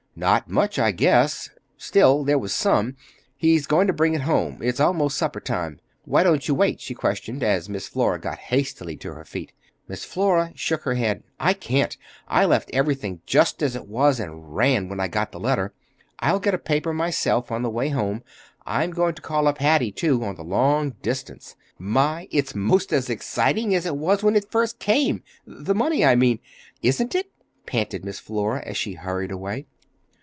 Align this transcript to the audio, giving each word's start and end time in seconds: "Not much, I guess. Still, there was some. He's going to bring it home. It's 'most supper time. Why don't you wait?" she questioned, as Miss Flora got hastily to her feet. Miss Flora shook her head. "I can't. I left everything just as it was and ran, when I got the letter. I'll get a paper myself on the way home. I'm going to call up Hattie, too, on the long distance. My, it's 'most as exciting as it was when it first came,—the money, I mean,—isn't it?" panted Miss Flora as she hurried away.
"Not 0.13 0.49
much, 0.49 0.77
I 0.77 0.91
guess. 0.91 1.49
Still, 1.77 2.25
there 2.25 2.37
was 2.37 2.53
some. 2.53 2.97
He's 3.37 3.65
going 3.65 3.87
to 3.87 3.93
bring 3.93 4.13
it 4.13 4.21
home. 4.23 4.59
It's 4.61 4.77
'most 4.77 5.17
supper 5.17 5.39
time. 5.39 5.79
Why 6.03 6.21
don't 6.21 6.47
you 6.47 6.53
wait?" 6.53 6.81
she 6.81 6.93
questioned, 6.93 7.41
as 7.41 7.69
Miss 7.69 7.87
Flora 7.87 8.19
got 8.19 8.37
hastily 8.37 8.97
to 8.97 9.13
her 9.13 9.23
feet. 9.23 9.53
Miss 9.87 10.03
Flora 10.03 10.51
shook 10.53 10.81
her 10.83 10.95
head. 10.95 11.23
"I 11.39 11.53
can't. 11.53 11.95
I 12.27 12.43
left 12.43 12.69
everything 12.73 13.21
just 13.25 13.63
as 13.63 13.73
it 13.73 13.87
was 13.87 14.19
and 14.19 14.53
ran, 14.53 14.89
when 14.89 14.99
I 14.99 15.07
got 15.07 15.31
the 15.31 15.39
letter. 15.39 15.73
I'll 16.19 16.41
get 16.41 16.53
a 16.53 16.57
paper 16.59 16.93
myself 16.93 17.49
on 17.49 17.61
the 17.63 17.69
way 17.69 17.87
home. 17.89 18.21
I'm 18.65 18.91
going 18.91 19.15
to 19.15 19.21
call 19.23 19.47
up 19.47 19.59
Hattie, 19.59 19.93
too, 19.93 20.23
on 20.25 20.35
the 20.35 20.43
long 20.43 20.91
distance. 21.01 21.55
My, 21.79 22.27
it's 22.31 22.53
'most 22.53 22.91
as 22.91 23.09
exciting 23.09 23.73
as 23.73 23.85
it 23.85 23.95
was 23.95 24.23
when 24.23 24.35
it 24.35 24.51
first 24.51 24.77
came,—the 24.77 25.73
money, 25.73 26.03
I 26.03 26.15
mean,—isn't 26.15 27.15
it?" 27.15 27.31
panted 27.65 28.03
Miss 28.03 28.19
Flora 28.19 28.61
as 28.65 28.75
she 28.75 28.93
hurried 28.95 29.31
away. 29.31 29.65